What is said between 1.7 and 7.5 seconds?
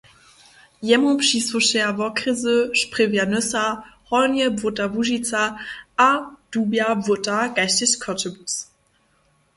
wokrjesy Sprjewja-Nysa, Hornje Błóta-Łužica a Dubja-Błóta